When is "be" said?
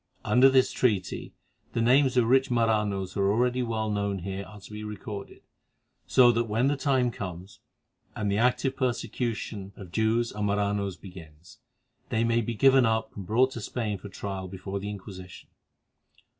4.71-4.83, 12.41-12.55